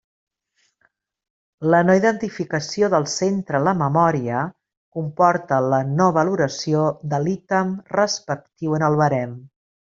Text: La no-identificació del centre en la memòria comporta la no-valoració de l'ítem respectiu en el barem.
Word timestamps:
La 1.73 1.81
no-identificació 1.89 2.89
del 2.93 3.05
centre 3.15 3.59
en 3.61 3.65
la 3.67 3.73
memòria 3.81 4.39
comporta 5.01 5.59
la 5.75 5.83
no-valoració 5.91 6.81
de 7.13 7.21
l'ítem 7.27 7.77
respectiu 7.99 8.75
en 8.81 8.89
el 8.91 8.99
barem. 9.05 9.39